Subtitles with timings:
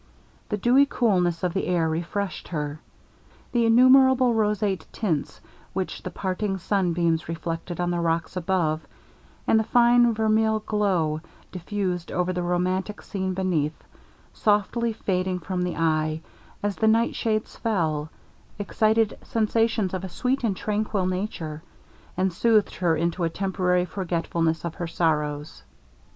[0.49, 2.79] The dewy coolness of the air refreshed her.
[3.51, 5.39] The innumerable roseate tints
[5.73, 8.81] which the parting sun beams reflected on the rocks above,
[9.45, 13.79] and the fine vermil glow diffused over the romantic scene beneath,
[14.33, 16.21] softly fading from the eye,
[16.63, 18.09] as the nightshades fell,
[18.57, 21.61] excited sensations of a sweet and tranquil nature,
[22.17, 25.61] and soothed her into a temporary forgetfulness of her sorrows.